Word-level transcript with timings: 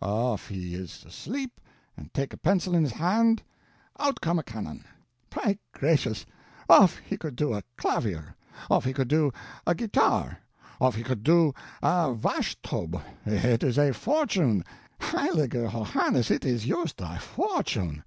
Of 0.00 0.46
he 0.46 0.76
is 0.76 1.04
asleep, 1.04 1.60
and 1.96 2.14
take 2.14 2.32
a 2.32 2.36
pencil 2.36 2.72
in 2.76 2.84
his 2.84 2.92
hand, 2.92 3.42
out 3.98 4.20
come 4.20 4.38
a 4.38 4.44
cannon. 4.44 4.84
Py 5.28 5.58
crashus, 5.72 6.24
of 6.68 6.96
he 7.00 7.16
could 7.16 7.34
do 7.34 7.52
a 7.52 7.64
clavier, 7.76 8.36
of 8.70 8.84
he 8.84 8.92
could 8.92 9.08
do 9.08 9.32
a 9.66 9.74
guitar, 9.74 10.38
of 10.80 10.94
he 10.94 11.02
could 11.02 11.24
do 11.24 11.52
a 11.82 12.14
vashtub, 12.14 13.02
it 13.26 13.64
is 13.64 13.76
a 13.76 13.92
fortune, 13.92 14.64
heiliger 15.00 15.68
Yohanniss 15.68 16.30
it 16.30 16.44
is 16.44 16.64
yoost 16.64 17.00
a 17.00 17.18
fortune!" 17.18 18.04